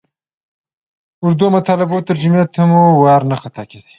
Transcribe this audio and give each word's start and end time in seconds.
اوږدو 1.23 1.47
مطالبو 1.57 1.97
ترجمې 2.09 2.43
ته 2.53 2.61
مو 2.69 2.81
وار 3.03 3.21
نه 3.31 3.35
خطا 3.41 3.63
کېدئ. 3.69 3.89